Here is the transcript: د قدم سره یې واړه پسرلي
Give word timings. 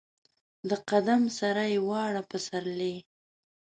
د 0.69 0.71
قدم 0.89 1.21
سره 1.39 1.63
یې 1.71 1.79
واړه 1.87 2.21
پسرلي 2.29 2.95